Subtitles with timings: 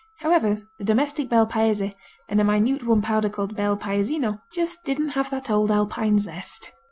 [0.21, 1.93] However, the domestic Bel Paese
[2.27, 6.71] and a minute one pounder called Bel Paesino just didn't have that old Alpine zest.